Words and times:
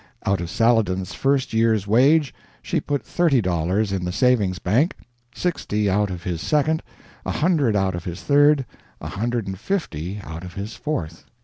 Out 0.25 0.41
of 0.41 0.49
Saladin's 0.49 1.13
first 1.13 1.53
year's 1.53 1.85
wage 1.85 2.33
she 2.63 2.81
put 2.81 3.03
thirty 3.03 3.39
dollars 3.39 3.91
in 3.91 4.03
the 4.03 4.11
savings 4.11 4.57
bank, 4.57 4.95
sixty 5.31 5.91
out 5.91 6.09
of 6.09 6.23
his 6.23 6.41
second, 6.41 6.81
a 7.23 7.29
hundred 7.31 7.75
out 7.75 7.93
of 7.93 8.03
his 8.05 8.23
third, 8.23 8.65
a 8.99 9.09
hundred 9.09 9.45
and 9.45 9.59
fifty 9.59 10.19
out 10.23 10.43
of 10.43 10.55
his 10.55 10.73
fourth. 10.73 11.25